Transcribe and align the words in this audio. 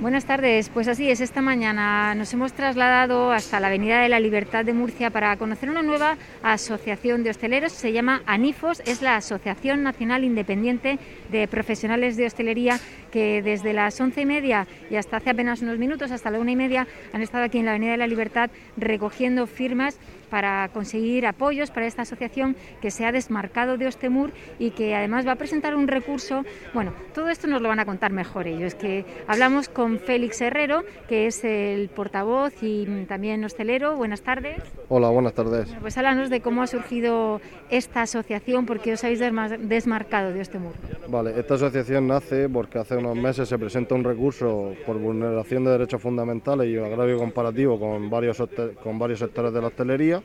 Buenas 0.00 0.26
tardes, 0.26 0.68
pues 0.68 0.86
así 0.86 1.10
es, 1.10 1.20
esta 1.20 1.42
mañana 1.42 2.14
nos 2.14 2.32
hemos 2.32 2.52
trasladado 2.52 3.32
hasta 3.32 3.58
la 3.58 3.66
Avenida 3.66 4.00
de 4.00 4.08
la 4.08 4.20
Libertad 4.20 4.64
de 4.64 4.72
Murcia 4.72 5.10
para 5.10 5.36
conocer 5.36 5.68
una 5.70 5.82
nueva 5.82 6.16
asociación 6.40 7.24
de 7.24 7.30
hosteleros, 7.30 7.72
se 7.72 7.92
llama 7.92 8.22
ANIFOS, 8.24 8.80
es 8.86 9.02
la 9.02 9.16
Asociación 9.16 9.82
Nacional 9.82 10.22
Independiente 10.22 11.00
de 11.30 11.48
Profesionales 11.48 12.16
de 12.16 12.26
Hostelería, 12.26 12.78
que 13.10 13.42
desde 13.42 13.72
las 13.72 14.00
once 14.00 14.22
y 14.22 14.26
media 14.26 14.66
y 14.90 14.96
hasta 14.96 15.18
hace 15.18 15.30
apenas 15.30 15.62
unos 15.62 15.78
minutos, 15.78 16.10
hasta 16.10 16.30
la 16.30 16.38
una 16.38 16.52
y 16.52 16.56
media, 16.56 16.86
han 17.12 17.22
estado 17.22 17.44
aquí 17.44 17.58
en 17.58 17.64
la 17.64 17.72
Avenida 17.72 17.92
de 17.92 17.98
la 17.98 18.06
Libertad 18.06 18.50
recogiendo 18.76 19.46
firmas 19.46 19.98
para 20.28 20.68
conseguir 20.72 21.26
apoyos 21.26 21.70
para 21.70 21.86
esta 21.86 22.02
asociación 22.02 22.56
que 22.80 22.90
se 22.90 23.06
ha 23.06 23.12
desmarcado 23.12 23.78
de 23.78 23.86
Ostemur 23.86 24.32
y 24.58 24.72
que 24.72 24.94
además 24.94 25.26
va 25.26 25.32
a 25.32 25.36
presentar 25.36 25.74
un 25.74 25.88
recurso. 25.88 26.44
Bueno, 26.74 26.92
todo 27.14 27.28
esto 27.30 27.46
nos 27.46 27.62
lo 27.62 27.68
van 27.68 27.80
a 27.80 27.86
contar 27.86 28.12
mejor 28.12 28.46
ellos, 28.46 28.74
que 28.74 29.06
hablamos 29.26 29.68
con 29.68 29.98
Félix 29.98 30.40
Herrero, 30.40 30.84
que 31.08 31.26
es 31.26 31.44
el 31.44 31.88
portavoz 31.88 32.52
y 32.62 32.86
también 33.08 33.44
hostelero. 33.44 33.96
Buenas 33.96 34.22
tardes. 34.22 34.58
Hola, 34.88 35.08
buenas 35.08 35.34
tardes. 35.34 35.68
pues 35.80 35.96
háblanos 35.96 36.30
de 36.30 36.40
cómo 36.40 36.62
ha 36.62 36.66
surgido 36.66 37.40
esta 37.70 38.02
asociación, 38.02 38.66
porque 38.66 38.92
os 38.92 39.04
habéis 39.04 39.20
desmarcado 39.20 40.32
de 40.32 40.40
Ostemur. 40.40 40.72
Vale, 41.08 41.17
esta 41.26 41.54
asociación 41.54 42.06
nace 42.06 42.48
porque 42.48 42.78
hace 42.78 42.96
unos 42.96 43.16
meses 43.16 43.48
se 43.48 43.58
presenta 43.58 43.94
un 43.94 44.04
recurso 44.04 44.74
por 44.86 44.98
vulneración 44.98 45.64
de 45.64 45.72
derechos 45.72 46.00
fundamentales 46.00 46.68
y 46.68 46.76
agravio 46.76 47.18
comparativo 47.18 47.78
con 47.78 48.08
varios, 48.08 48.42
con 48.82 48.98
varios 48.98 49.18
sectores 49.18 49.52
de 49.52 49.60
la 49.60 49.66
hostelería 49.68 50.22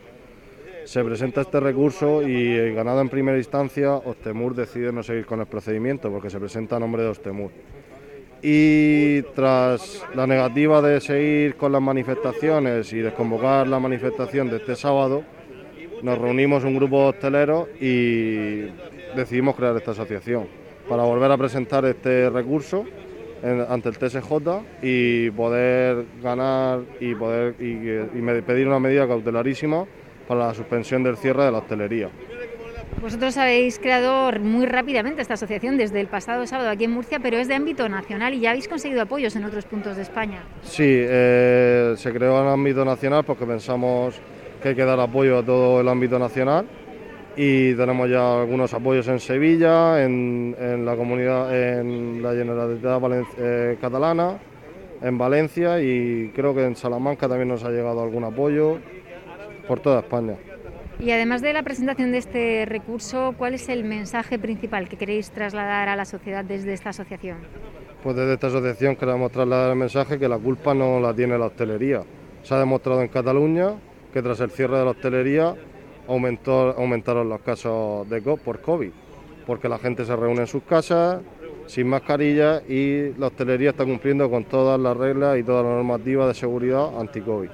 se 0.86 1.04
presenta 1.04 1.42
este 1.42 1.60
recurso 1.60 2.22
y 2.22 2.74
ganado 2.74 3.02
en 3.02 3.10
primera 3.10 3.38
instancia, 3.38 3.94
Ostemur 3.94 4.54
decide 4.54 4.92
no 4.92 5.02
seguir 5.02 5.26
con 5.26 5.40
el 5.40 5.46
procedimiento 5.46 6.12
porque 6.12 6.30
se 6.30 6.40
presenta 6.40 6.76
a 6.76 6.80
nombre 6.80 7.04
de 7.04 7.10
Ostemur. 7.10 7.52
Y 8.42 9.22
tras 9.34 10.04
la 10.14 10.28
negativa 10.28 10.82
de 10.82 11.00
seguir 11.00 11.56
con 11.56 11.72
las 11.72 11.82
manifestaciones 11.82 12.92
y 12.92 12.98
desconvocar 12.98 13.68
la 13.68 13.80
manifestación 13.80 14.50
de 14.50 14.58
este 14.58 14.76
sábado, 14.76 15.24
nos 16.02 16.18
reunimos 16.18 16.66
un 16.66 16.76
grupo 16.76 17.04
de 17.04 17.10
hosteleros 17.10 17.68
y 17.80 18.62
decidimos 19.16 19.56
crear 19.56 19.78
esta 19.78 19.92
asociación 19.92 20.63
para 20.88 21.04
volver 21.04 21.32
a 21.32 21.38
presentar 21.38 21.86
este 21.86 22.30
recurso 22.30 22.86
ante 23.70 23.90
el 23.90 23.98
TSJ 23.98 24.32
y 24.82 25.30
poder 25.32 26.06
ganar 26.22 26.80
y 27.00 27.14
poder 27.14 27.56
y 27.60 28.42
pedir 28.42 28.68
una 28.68 28.80
medida 28.80 29.08
cautelarísima 29.08 29.86
para 30.28 30.48
la 30.48 30.54
suspensión 30.54 31.04
del 31.04 31.18
cierre 31.18 31.44
de 31.44 31.52
la 31.52 31.58
hostelería. 31.58 32.10
Vosotros 33.02 33.36
habéis 33.38 33.80
creado 33.80 34.32
muy 34.40 34.66
rápidamente 34.66 35.22
esta 35.22 35.34
asociación 35.34 35.78
desde 35.78 36.00
el 36.00 36.08
pasado 36.08 36.46
sábado 36.48 36.70
aquí 36.70 36.86
en 36.86 36.92
Murcia, 36.92 37.20
pero 37.20 37.38
es 37.38 37.48
de 37.48 37.56
ámbito 37.56 37.90
nacional 37.90 38.34
y 38.34 38.40
ya 38.40 38.52
habéis 38.52 38.68
conseguido 38.68 39.02
apoyos 39.02 39.36
en 39.36 39.44
otros 39.44 39.66
puntos 39.66 39.98
de 39.98 40.04
España. 40.04 40.44
Sí, 40.62 40.86
eh, 40.86 41.96
se 41.98 42.14
creó 42.14 42.42
en 42.42 42.48
ámbito 42.48 42.86
nacional 42.86 43.24
porque 43.26 43.46
pensamos 43.46 44.16
que 44.62 44.70
hay 44.70 44.76
que 44.76 44.86
dar 44.86 45.00
apoyo 45.00 45.40
a 45.40 45.44
todo 45.44 45.82
el 45.82 45.90
ámbito 45.90 46.18
nacional 46.18 46.66
y 47.36 47.74
tenemos 47.74 48.10
ya 48.10 48.42
algunos 48.42 48.74
apoyos 48.74 49.08
en 49.08 49.20
Sevilla, 49.20 50.04
en, 50.04 50.86
la 50.86 50.96
comunidad, 50.96 51.80
en 51.80 52.22
la 52.22 52.34
Generalitat 52.34 53.26
eh, 53.38 53.78
Catalana, 53.82 54.38
en 55.02 55.18
Valencia 55.18 55.82
y 55.82 56.32
creo 56.36 56.54
que 56.54 56.64
en 56.64 56.76
Salamanca 56.76 57.28
también 57.28 57.50
nos 57.50 57.64
ha 57.64 57.70
llegado 57.70 58.02
algún 58.02 58.24
apoyo 58.24 58.78
por 59.68 59.80
toda 59.80 60.00
España. 60.00 60.36
Y 61.00 61.12
además 61.12 61.42
de 61.42 61.54
la 61.54 61.64
presentación 61.64 62.12
de 62.12 62.20
este 62.20 62.66
recurso, 62.66 63.34
¿cuál 63.38 63.56
es 63.56 63.68
el 63.68 63.84
mensaje 63.84 64.38
principal 64.38 64.88
que 64.88 64.96
queréis 64.96 65.32
trasladar 65.32 65.90
a 65.90 65.96
la 65.96 66.06
sociedad 66.06 66.46
desde 66.46 66.74
esta 66.74 66.90
asociación? 66.90 67.38
Pues 68.04 68.16
desde 68.16 68.34
esta 68.34 68.48
asociación 68.48 68.96
queremos 68.96 69.32
trasladar 69.32 69.72
el 69.72 69.78
mensaje 69.78 70.20
que 70.20 70.28
la 70.28 70.38
culpa 70.38 70.74
no 70.74 71.00
la 71.00 71.14
tiene 71.14 71.38
la 71.38 71.48
hostelería. 71.48 72.04
Se 72.44 72.54
ha 72.54 72.60
demostrado 72.60 73.02
en 73.02 73.08
Cataluña 73.08 73.72
que 74.14 74.22
tras 74.22 74.40
el 74.42 74.52
cierre 74.52 74.78
de 74.78 74.86
la 74.86 74.92
hostelería 74.92 75.56
aumentó, 76.08 76.76
aumentaron 76.78 77.30
los 77.30 77.42
casos 77.42 78.10
de 78.10 78.22
por 78.22 78.62
COVID, 78.62 78.92
porque 79.46 79.70
la 79.70 79.78
gente 79.78 80.06
se 80.06 80.16
reúne 80.16 80.42
en 80.42 80.48
sus 80.48 80.64
casas 80.64 81.22
sin 81.68 81.88
mascarilla 81.88 82.62
y 82.68 83.14
la 83.18 83.28
hostelería 83.28 83.70
está 83.70 83.86
cumpliendo 83.86 84.30
con 84.30 84.44
todas 84.46 84.80
las 84.80 84.96
reglas 84.98 85.38
y 85.38 85.44
todas 85.44 85.64
las 85.64 85.74
normativas 85.76 86.28
de 86.28 86.34
seguridad 86.34 87.00
anti-COVID. 87.00 87.50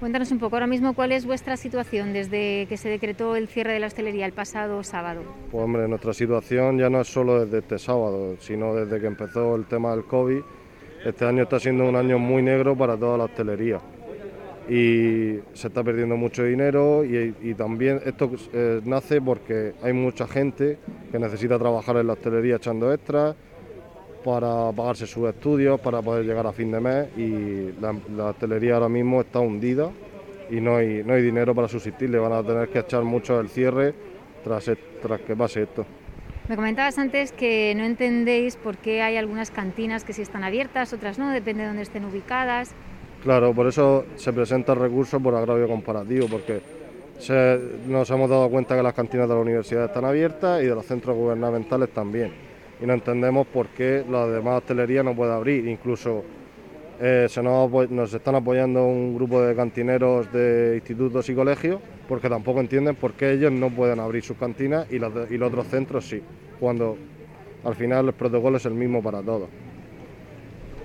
Cuéntanos 0.00 0.30
un 0.32 0.38
poco 0.38 0.56
ahora 0.56 0.66
mismo 0.66 0.94
cuál 0.94 1.12
es 1.12 1.24
vuestra 1.24 1.56
situación 1.56 2.12
desde 2.12 2.66
que 2.68 2.76
se 2.76 2.88
decretó 2.88 3.36
el 3.36 3.48
cierre 3.48 3.72
de 3.72 3.80
la 3.80 3.86
hostelería 3.86 4.26
el 4.26 4.32
pasado 4.32 4.82
sábado. 4.82 5.22
Pues 5.50 5.64
hombre, 5.64 5.88
nuestra 5.88 6.12
situación 6.12 6.78
ya 6.78 6.90
no 6.90 7.00
es 7.00 7.08
solo 7.08 7.44
desde 7.44 7.58
este 7.58 7.78
sábado, 7.78 8.36
sino 8.40 8.74
desde 8.74 9.00
que 9.00 9.06
empezó 9.06 9.56
el 9.56 9.64
tema 9.66 9.92
del 9.92 10.04
COVID. 10.04 10.40
Este 11.04 11.24
año 11.24 11.44
está 11.44 11.58
siendo 11.58 11.88
un 11.88 11.96
año 11.96 12.18
muy 12.18 12.42
negro 12.42 12.76
para 12.76 12.96
toda 12.96 13.18
la 13.18 13.24
hostelería 13.24 13.80
y 14.68 15.40
se 15.52 15.68
está 15.68 15.82
perdiendo 15.82 16.16
mucho 16.16 16.44
dinero 16.44 17.04
y, 17.04 17.54
también 17.54 18.00
esto 18.04 18.30
eh, 18.52 18.80
nace 18.84 19.20
porque 19.20 19.74
hay 19.82 19.92
mucha 19.92 20.26
gente 20.26 20.78
que 21.12 21.18
necesita 21.18 21.58
trabajar 21.58 21.96
en 21.98 22.06
la 22.06 22.14
hostelería 22.14 22.56
echando 22.56 22.92
extras 22.92 23.36
para 24.24 24.72
pagarse 24.72 25.06
sus 25.06 25.28
estudios, 25.28 25.78
para 25.80 26.00
poder 26.00 26.24
llegar 26.24 26.46
a 26.46 26.52
fin 26.52 26.72
de 26.72 26.80
mes 26.80 27.08
y 27.16 27.74
la, 27.78 28.30
hostelería 28.30 28.74
ahora 28.74 28.88
mismo 28.88 29.20
está 29.20 29.40
hundida 29.40 29.90
y 30.50 30.60
no 30.60 30.76
hay, 30.76 31.02
no 31.04 31.12
hay 31.12 31.22
dinero 31.22 31.54
para 31.54 31.68
subsistir, 31.68 32.08
le 32.08 32.18
van 32.18 32.32
a 32.32 32.42
tener 32.42 32.68
que 32.68 32.78
echar 32.78 33.02
mucho 33.02 33.38
el 33.40 33.50
cierre 33.50 33.94
tras, 34.42 34.70
tras 35.02 35.20
que 35.20 35.36
pase 35.36 35.62
esto. 35.62 35.84
Me 36.48 36.56
comentabas 36.56 36.98
antes 36.98 37.32
que 37.32 37.74
no 37.74 37.84
entendéis 37.84 38.56
por 38.56 38.76
qué 38.76 39.00
hay 39.00 39.16
algunas 39.16 39.50
cantinas 39.50 40.04
que 40.04 40.12
sí 40.12 40.22
están 40.22 40.44
abiertas, 40.44 40.92
otras 40.92 41.18
no, 41.18 41.30
depende 41.30 41.62
de 41.62 41.68
dónde 41.68 41.82
estén 41.82 42.04
ubicadas. 42.04 42.74
Claro, 43.24 43.54
por 43.54 43.66
eso 43.66 44.04
se 44.16 44.34
presenta 44.34 44.74
el 44.74 44.80
recurso 44.80 45.18
por 45.18 45.34
agravio 45.34 45.66
comparativo, 45.66 46.26
porque 46.28 46.60
nos 47.88 48.10
hemos 48.10 48.28
dado 48.28 48.50
cuenta 48.50 48.76
que 48.76 48.82
las 48.82 48.92
cantinas 48.92 49.26
de 49.26 49.34
la 49.34 49.40
universidad 49.40 49.86
están 49.86 50.04
abiertas 50.04 50.62
y 50.62 50.66
de 50.66 50.74
los 50.74 50.84
centros 50.84 51.16
gubernamentales 51.16 51.88
también. 51.88 52.32
Y 52.82 52.84
no 52.84 52.92
entendemos 52.92 53.46
por 53.46 53.68
qué 53.68 54.04
la 54.10 54.26
demás 54.26 54.58
hostelería 54.58 55.02
no 55.02 55.16
puede 55.16 55.32
abrir. 55.32 55.66
Incluso 55.66 56.22
eh, 57.00 57.26
se 57.30 57.42
nos, 57.42 58.12
están 58.12 58.34
apoyando 58.34 58.84
un 58.84 59.14
grupo 59.14 59.40
de 59.40 59.56
cantineros 59.56 60.30
de 60.30 60.74
institutos 60.74 61.26
y 61.30 61.34
colegios 61.34 61.80
porque 62.06 62.28
tampoco 62.28 62.60
entienden 62.60 62.94
por 62.94 63.14
qué 63.14 63.32
ellos 63.32 63.50
no 63.52 63.70
pueden 63.70 64.00
abrir 64.00 64.22
sus 64.22 64.36
cantinas 64.36 64.86
y 64.92 64.98
los, 64.98 65.30
y 65.30 65.38
los 65.38 65.48
otros 65.48 65.66
centros 65.68 66.06
sí, 66.06 66.20
cuando 66.60 66.98
al 67.64 67.74
final 67.74 68.08
el 68.08 68.12
protocolo 68.12 68.58
es 68.58 68.66
el 68.66 68.74
mismo 68.74 69.02
para 69.02 69.22
todos. 69.22 69.48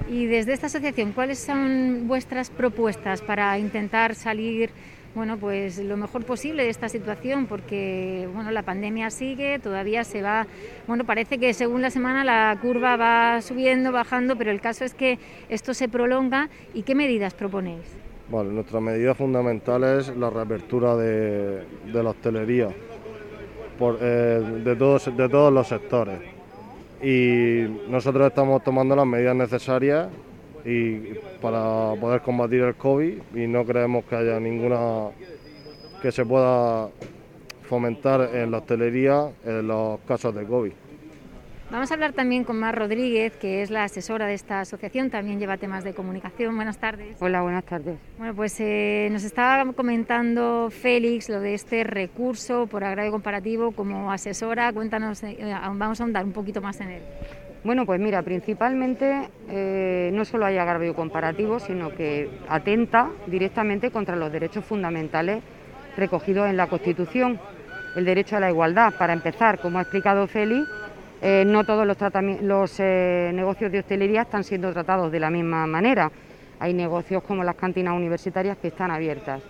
Y 0.09 0.25
desde 0.25 0.53
esta 0.53 0.65
asociación, 0.65 1.11
¿cuáles 1.11 1.37
son 1.37 2.07
vuestras 2.07 2.49
propuestas 2.49 3.21
para 3.21 3.59
intentar 3.59 4.15
salir 4.15 4.71
bueno, 5.15 5.37
pues 5.37 5.79
lo 5.79 5.97
mejor 5.97 6.23
posible 6.23 6.63
de 6.63 6.69
esta 6.69 6.87
situación, 6.87 7.47
porque 7.47 8.29
bueno, 8.33 8.51
la 8.51 8.61
pandemia 8.61 9.09
sigue, 9.09 9.57
todavía 9.57 10.03
se 10.03 10.21
va, 10.21 10.45
bueno, 10.87 11.03
parece 11.03 11.39
que 11.39 11.53
según 11.53 11.81
la 11.81 11.89
semana 11.89 12.23
la 12.23 12.57
curva 12.61 12.95
va 12.95 13.41
subiendo, 13.41 13.91
bajando, 13.91 14.35
pero 14.35 14.51
el 14.51 14.61
caso 14.61 14.85
es 14.85 14.93
que 14.93 15.17
esto 15.49 15.73
se 15.73 15.89
prolonga. 15.89 16.49
Y 16.73 16.83
¿qué 16.83 16.93
medidas 16.93 17.33
proponéis? 17.33 17.85
Bueno, 18.29 18.51
nuestra 18.51 18.79
medida 18.79 19.15
fundamental 19.15 19.83
es 19.83 20.15
la 20.15 20.29
reapertura 20.29 20.95
de, 20.95 21.63
la 21.91 22.09
hostelería 22.11 22.69
eh, 24.01 24.61
de, 24.63 24.75
todos, 24.75 25.17
de 25.17 25.27
todos 25.27 25.51
los 25.51 25.67
sectores 25.67 26.38
y 27.01 27.65
nosotros 27.89 28.27
estamos 28.27 28.63
tomando 28.63 28.95
las 28.95 29.05
medidas 29.05 29.35
necesarias 29.35 30.09
y 30.65 31.13
para 31.41 31.93
poder 31.99 32.21
combatir 32.21 32.61
el 32.61 32.75
COVID 32.75 33.13
y 33.35 33.47
no 33.47 33.63
creemos 33.65 34.03
que 34.05 34.15
haya 34.15 34.39
ninguna 34.39 35.09
que 36.01 36.11
se 36.11 36.25
pueda 36.25 36.89
fomentar 37.63 38.29
en 38.33 38.51
la 38.51 38.57
hostelería 38.57 39.29
en 39.45 39.67
los 39.67 39.99
casos 40.01 40.33
de 40.35 40.45
COVID. 40.45 40.71
Vamos 41.72 41.91
a 41.91 41.94
hablar 41.94 42.13
también 42.13 42.44
con 42.44 42.59
Mar 42.59 42.75
Rodríguez, 42.75 43.38
que 43.38 43.62
es 43.62 43.69
la 43.69 43.84
asesora 43.84 44.25
de 44.25 44.34
esta 44.34 44.62
asociación, 44.62 45.12
también 45.12 45.40
lleva 45.40 45.57
temas 45.57 45.84
de 45.84 45.94
comunicación. 45.94 46.56
Buenas 46.56 46.80
tardes. 46.80 47.16
Hola, 47.19 47.44
buenas 47.44 47.63
tardes. 47.63 47.95
Bueno, 48.18 48.33
pues 48.33 48.60
eh, 48.60 49.07
nos 49.12 49.24
estaba 49.24 49.71
comentando 49.74 50.71
Félix 50.71 51.30
lo 51.30 51.39
de 51.39 51.54
este 51.54 51.83
recurso 51.83 52.66
por 52.66 52.83
agravio 52.83 53.12
comparativo 53.12 53.71
como 53.71 54.12
asesora. 54.12 54.74
Cuéntanos, 54.74 55.21
eh, 55.21 55.38
vamos 55.75 56.01
a 56.01 56.04
ahondar 56.04 56.25
un 56.25 56.31
poquito 56.31 56.60
más 56.60 56.81
en 56.81 56.89
él. 56.89 57.01
Bueno, 57.63 57.86
pues 57.86 58.00
mira, 58.00 58.24
principalmente 58.24 59.30
eh, 59.48 60.10
no 60.12 60.25
solo 60.25 60.48
hay 60.48 60.57
agravio 60.57 60.95
comparativo, 60.95 61.60
sino 61.60 61.92
que 61.92 62.31
atenta 62.48 63.12
directamente 63.27 63.92
contra 63.92 64.15
los 64.15 64.31
derechos 64.31 64.65
fundamentales 64.65 65.44
recogidos 65.95 66.50
en 66.50 66.57
la 66.57 66.65
Constitución. 66.65 67.39
El 67.95 68.06
derecho 68.06 68.38
a 68.38 68.39
la 68.39 68.50
igualdad, 68.50 68.94
para 68.98 69.13
empezar, 69.13 69.60
como 69.60 69.77
ha 69.77 69.81
explicado 69.81 70.25
Félix, 70.25 70.68
eh, 71.21 71.44
no 71.45 71.66
todos 71.66 71.86
los, 71.86 72.80
eh, 72.80 73.31
negocios 73.33 73.71
de 73.71 73.80
hostelería 73.80 74.21
están 74.21 74.45
siendo 74.45 74.71
tratados 74.71 75.12
de 75.12 75.19
la 75.19 75.30
misma 75.30 75.68
manera. 75.68 76.12
Hay 76.60 76.74
negocios 76.74 77.24
como 77.24 77.44
las 77.44 77.56
cantinas 77.56 77.94
universitarias 77.94 78.57
que 78.57 78.69
están 78.69 78.92
abiertas. 78.92 79.42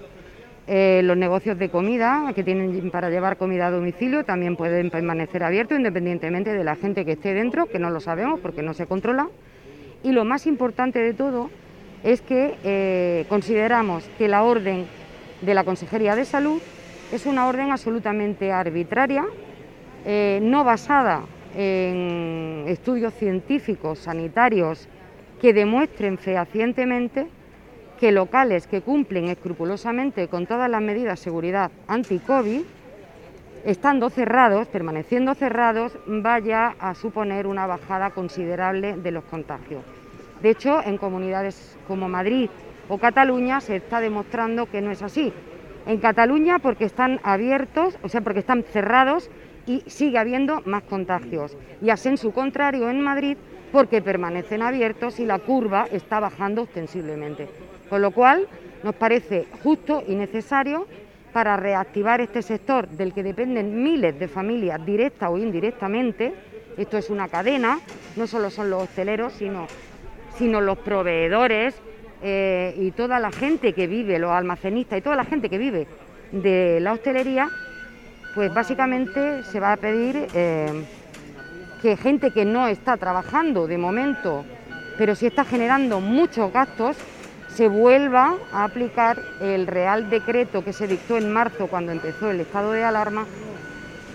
Eh, 0.65 1.01
los 1.03 1.17
negocios 1.17 1.57
de 1.57 1.69
comida 1.69 2.31
que 2.35 2.43
tienen 2.43 2.91
para 2.91 3.09
llevar 3.09 3.37
comida 3.37 3.67
a 3.67 3.71
domicilio 3.71 4.23
también 4.23 4.55
pueden 4.55 4.89
permanecer 4.91 5.43
abiertos 5.43 5.77
independientemente 5.77 6.53
de 6.53 6.63
la 6.63 6.75
gente 6.75 7.05
que 7.05 7.13
esté 7.13 7.33
dentro, 7.33 7.65
que 7.67 7.79
no 7.79 7.89
lo 7.89 7.99
sabemos 7.99 8.39
porque 8.39 8.61
no 8.61 8.73
se 8.73 8.85
controla. 8.85 9.27
Y 10.03 10.11
lo 10.11 10.25
más 10.25 10.47
importante 10.47 10.99
de 10.99 11.13
todo 11.13 11.49
es 12.03 12.21
que 12.21 13.25
consideramos 13.27 14.09
que 14.17 14.27
la 14.27 14.43
orden 14.43 14.85
de 15.41 15.53
la 15.53 15.63
Consejería 15.63 16.15
de 16.15 16.23
Salud 16.23 16.61
es 17.11 17.25
una 17.25 17.47
orden 17.47 17.71
absolutamente 17.71 18.51
arbitraria, 18.51 19.25
no 20.41 20.63
basada 20.63 21.23
en 21.55 22.65
estudios 22.67 23.13
científicos, 23.13 23.99
sanitarios, 23.99 24.87
que 25.41 25.53
demuestren 25.53 26.17
fehacientemente 26.17 27.27
que 27.99 28.11
locales 28.11 28.67
que 28.67 28.81
cumplen 28.81 29.25
escrupulosamente 29.27 30.27
con 30.29 30.45
todas 30.45 30.69
las 30.69 30.81
medidas 30.81 31.19
de 31.19 31.23
seguridad 31.23 31.71
anti-COVID, 31.87 32.61
estando 33.65 34.09
cerrados, 34.09 34.67
permaneciendo 34.67 35.35
cerrados, 35.35 35.97
vaya 36.07 36.75
a 36.79 36.95
suponer 36.95 37.45
una 37.45 37.67
bajada 37.67 38.11
considerable 38.11 38.95
de 38.95 39.11
los 39.11 39.25
contagios. 39.25 39.83
De 40.41 40.51
hecho, 40.51 40.81
en 40.85 40.97
comunidades 40.97 41.77
como 41.87 42.07
Madrid 42.07 42.49
o 42.87 42.97
Cataluña 42.97 43.59
se 43.59 43.75
está 43.75 43.99
demostrando 43.99 44.65
que 44.67 44.81
no 44.81 44.91
es 44.91 45.01
así. 45.01 45.33
En 45.85 45.97
Cataluña 45.97 46.59
porque 46.59 46.85
están 46.85 47.19
abiertos, 47.23 47.97
o 48.01 48.07
sea, 48.07 48.21
porque 48.21 48.39
están 48.39 48.63
cerrados 48.63 49.29
y 49.69 49.83
sigue 49.85 50.17
habiendo 50.17 50.63
más 50.65 50.81
contagios. 50.81 51.55
Y 51.79 51.91
en 51.91 52.17
su 52.17 52.31
contrario 52.31 52.89
en 52.89 53.01
Madrid 53.01 53.37
porque 53.71 54.01
permanecen 54.01 54.63
abiertos 54.63 55.19
y 55.19 55.25
la 55.27 55.37
curva 55.37 55.87
está 55.91 56.19
bajando 56.19 56.63
ostensiblemente. 56.63 57.47
Con 57.87 58.01
lo 58.01 58.09
cual 58.09 58.47
nos 58.81 58.95
parece 58.95 59.45
justo 59.61 60.03
y 60.07 60.15
necesario 60.15 60.87
para 61.31 61.55
reactivar 61.55 62.19
este 62.19 62.41
sector 62.41 62.87
del 62.87 63.13
que 63.13 63.21
dependen 63.21 63.83
miles 63.83 64.19
de 64.19 64.27
familias 64.27 64.83
directa 64.83 65.29
o 65.29 65.37
indirectamente. 65.37 66.33
Esto 66.75 66.97
es 66.97 67.11
una 67.11 67.27
cadena, 67.27 67.79
no 68.15 68.25
solo 68.25 68.49
son 68.49 68.71
los 68.71 68.81
hosteleros, 68.81 69.33
sino, 69.33 69.67
sino 70.35 70.61
los 70.61 70.79
proveedores 70.79 71.75
eh, 72.23 72.73
y 72.75 72.89
toda 72.89 73.19
la 73.19 73.31
gente 73.31 73.73
que 73.73 73.85
vive, 73.85 74.17
los 74.17 74.31
almacenistas 74.31 74.97
y 74.97 75.01
toda 75.03 75.15
la 75.15 75.25
gente 75.25 75.47
que 75.47 75.59
vive 75.59 75.85
de 76.31 76.79
la 76.79 76.93
hostelería 76.93 77.51
pues 78.35 78.53
básicamente 78.53 79.43
se 79.43 79.59
va 79.59 79.73
a 79.73 79.77
pedir 79.77 80.27
eh, 80.33 80.85
que 81.81 81.97
gente 81.97 82.31
que 82.31 82.45
no 82.45 82.67
está 82.67 82.97
trabajando 82.97 83.67
de 83.67 83.77
momento, 83.77 84.45
pero 84.97 85.15
sí 85.15 85.27
está 85.27 85.45
generando 85.45 85.99
muchos 85.99 86.51
gastos, 86.51 86.97
se 87.47 87.67
vuelva 87.67 88.35
a 88.51 88.63
aplicar 88.63 89.19
el 89.41 89.67
Real 89.67 90.09
Decreto 90.09 90.63
que 90.63 90.73
se 90.73 90.87
dictó 90.87 91.17
en 91.17 91.31
marzo 91.31 91.67
cuando 91.67 91.91
empezó 91.91 92.29
el 92.29 92.41
estado 92.41 92.71
de 92.71 92.83
alarma 92.83 93.25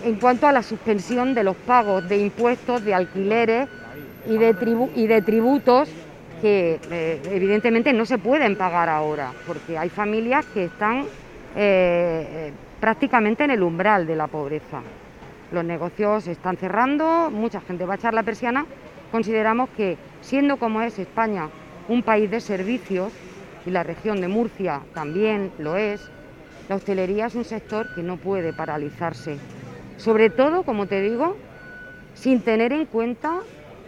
en 0.03 0.15
cuanto 0.15 0.47
a 0.47 0.51
la 0.51 0.63
suspensión 0.63 1.33
de 1.33 1.43
los 1.43 1.55
pagos 1.55 2.07
de 2.07 2.17
impuestos, 2.17 2.85
de 2.85 2.93
alquileres 2.93 3.67
y 4.27 4.37
de, 4.37 5.21
tributos 5.21 5.89
que 6.41 6.79
eh, 6.91 7.21
evidentemente 7.31 7.91
no 7.93 8.05
se 8.05 8.17
pueden 8.17 8.55
pagar 8.55 8.89
ahora, 8.89 9.31
porque 9.47 9.77
hay 9.77 9.89
familias 9.89 10.45
que 10.53 10.65
están 10.65 11.05
eh, 11.55 12.51
prácticamente 12.85 13.43
en 13.43 13.49
el 13.49 13.63
umbral 13.63 14.05
de 14.05 14.15
la 14.15 14.27
pobreza. 14.27 14.83
Los 15.51 15.65
negocios 15.65 16.27
están 16.27 16.55
cerrando, 16.55 17.31
mucha 17.31 17.59
gente 17.61 17.83
va 17.83 17.93
a 17.93 17.95
echar 17.95 18.13
la 18.13 18.21
persiana. 18.21 18.67
Consideramos 19.11 19.71
que, 19.75 19.97
siendo 20.21 20.57
como 20.57 20.83
es 20.83 20.99
España 20.99 21.49
un 21.89 22.03
país 22.03 22.29
de 22.29 22.39
servicios, 22.39 23.11
y 23.65 23.71
la 23.71 23.81
región 23.81 24.21
de 24.21 24.27
Murcia 24.27 24.81
también 24.93 25.51
lo 25.57 25.77
es, 25.77 26.11
la 26.69 26.75
hostelería 26.75 27.25
es 27.25 27.33
un 27.33 27.43
sector 27.43 27.87
que 27.95 28.03
no 28.03 28.17
puede 28.17 28.53
paralizarse. 28.53 29.39
Sobre 29.97 30.29
todo, 30.29 30.61
como 30.61 30.85
te 30.85 31.01
digo, 31.01 31.37
sin 32.13 32.41
tener 32.41 32.71
en 32.71 32.85
cuenta 32.85 33.39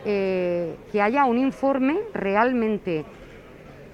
eh, 0.05 0.73
que 0.91 1.03
haya 1.03 1.25
un 1.25 1.37
informe 1.37 1.99
realmente 2.15 3.05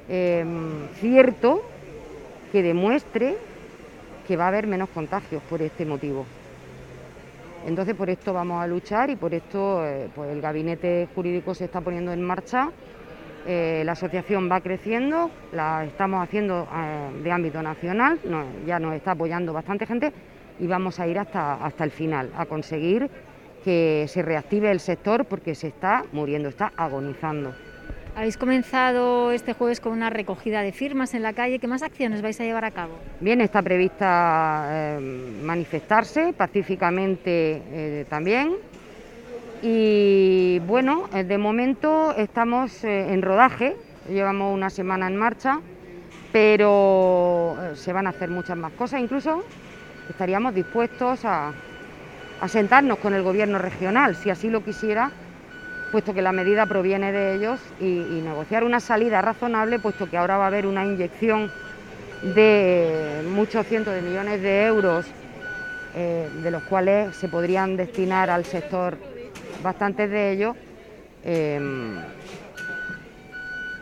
em, 0.08 0.88
cierto 1.02 1.62
que 2.54 2.64
demuestre 2.64 3.36
que 4.28 4.38
va 4.38 4.46
a 4.46 4.48
haber 4.48 4.68
menos 4.68 4.90
contagios 4.90 5.42
por 5.50 5.62
este 5.62 5.86
motivo. 5.86 6.26
Entonces 7.66 7.96
por 7.96 8.10
esto 8.10 8.34
vamos 8.34 8.62
a 8.62 8.68
luchar 8.68 9.10
y 9.10 9.16
por 9.16 9.34
esto 9.34 9.86
eh, 9.86 10.10
pues 10.14 10.32
el 10.32 10.42
gabinete 10.42 11.08
jurídico 11.16 11.56
se 11.56 11.66
está 11.66 11.80
poniendo 11.82 12.12
en 12.12 12.22
marcha, 12.22 12.70
eh, 13.46 13.84
la 13.86 13.94
asociación 13.94 14.50
va 14.52 14.62
creciendo, 14.62 15.30
la 15.52 15.86
estamos 15.86 16.24
haciendo 16.24 16.68
eh, 16.74 17.24
de 17.24 17.32
ámbito 17.32 17.62
nacional, 17.62 18.20
ya 18.66 18.80
nos 18.80 18.96
está 18.96 19.12
apoyando 19.12 19.54
bastante 19.54 19.86
gente 19.86 20.12
y 20.60 20.68
vamos 20.68 21.00
a 21.00 21.08
ir 21.08 21.20
hasta, 21.20 21.56
hasta 21.56 21.84
el 21.84 21.92
final, 21.92 22.32
a 22.38 22.46
conseguir 22.46 23.10
que 23.64 24.06
se 24.10 24.22
reactive 24.22 24.70
el 24.70 24.82
sector 24.82 25.26
porque 25.26 25.56
se 25.56 25.68
está 25.68 26.04
muriendo, 26.12 26.50
está 26.50 26.74
agonizando. 26.76 27.54
Habéis 28.16 28.38
comenzado 28.38 29.32
este 29.32 29.54
jueves 29.54 29.80
con 29.80 29.92
una 29.92 30.12
recogida 30.12 30.62
de 30.62 30.72
firmas 30.72 31.16
en 31.16 31.24
la 31.24 31.34
calle. 31.34 31.58
¿Qué 31.58 31.68
más 31.68 31.82
acciones 31.82 32.22
vais 32.22 32.40
a 32.40 32.44
llevar 32.44 32.64
a 32.64 32.70
cabo? 32.70 32.94
Bien, 33.20 33.42
está 33.42 33.64
prevista 33.64 34.68
eh, 34.70 35.00
manifestarse 35.44 36.32
pacíficamente 36.32 37.64
eh, 37.72 38.06
también. 38.08 38.54
Y 39.64 40.60
bueno, 40.68 41.10
eh, 41.12 41.24
de 41.24 41.38
momento 41.40 42.16
estamos 42.16 42.84
en 42.84 43.20
rodaje, 43.24 43.76
llevamos 44.08 44.54
una 44.54 44.70
semana 44.70 45.08
en 45.08 45.18
marcha, 45.18 45.60
pero 46.32 47.58
se 47.74 47.94
van 47.94 48.06
a 48.06 48.12
hacer 48.12 48.30
muchas 48.30 48.58
más 48.58 48.74
cosas. 48.74 49.02
Incluso 49.02 49.44
estaríamos 50.08 50.54
dispuestos 50.54 51.26
a, 51.26 51.52
a 52.40 52.48
sentarnos 52.48 53.00
con 53.00 53.16
el 53.16 53.24
gobierno 53.24 53.58
regional, 53.58 54.16
si 54.16 54.30
así 54.30 54.52
lo 54.52 54.64
quisiera, 54.64 55.10
puesto 55.94 56.16
que 56.16 56.24
la 56.24 56.32
medida 56.32 56.66
proviene 56.66 57.12
de 57.12 57.36
ellos, 57.36 57.60
y, 57.80 57.86
negociar 58.24 58.64
una 58.64 58.80
salida 58.80 59.22
razonable, 59.22 59.78
puesto 59.78 60.10
que 60.10 60.18
ahora 60.18 60.38
va 60.38 60.46
a 60.46 60.48
haber 60.48 60.66
una 60.66 60.84
inyección 60.84 61.52
de 62.34 63.22
muchos 63.30 63.68
cientos 63.68 63.94
de 63.94 64.02
millones 64.02 64.42
de 64.42 64.66
euros, 64.66 65.06
eh, 65.96 66.28
de 66.42 66.50
los 66.50 66.64
cuales 66.64 67.16
se 67.16 67.30
podrían 67.30 67.78
destinar 67.78 68.32
al 68.32 68.44
sector 68.44 68.98
bastantes 69.62 70.10
de 70.10 70.32
ellos. 70.32 70.56
Em, 71.24 72.00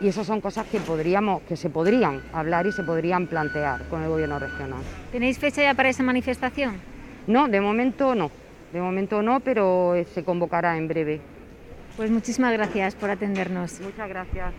y 0.02 0.08
esas 0.08 0.26
son 0.26 0.42
cosas 0.42 0.66
que 0.66 0.80
podríamos, 0.80 1.40
que 1.44 1.56
se 1.56 1.70
podrían 1.70 2.20
hablar 2.34 2.66
y 2.66 2.72
se 2.72 2.82
podrían 2.82 3.26
plantear 3.26 3.88
con 3.88 4.02
el 4.02 4.10
gobierno 4.10 4.38
regional. 4.38 4.82
¿Tenéis 5.12 5.38
fecha 5.38 5.62
ya 5.62 5.72
para 5.72 5.88
esa 5.88 6.02
manifestación? 6.02 6.74
No, 7.26 7.48
de 7.48 7.62
momento 7.62 8.14
no. 8.14 8.30
De 8.70 8.82
momento 8.82 9.22
no, 9.22 9.40
pero 9.40 9.94
se 10.12 10.22
convocará 10.22 10.76
en 10.76 10.88
breve. 10.88 11.31
Pues 11.96 12.10
muchísimas 12.10 12.52
gracias 12.52 12.94
por 12.94 13.10
atendernos. 13.10 13.80
Muchas 13.80 14.08
gracias. 14.08 14.52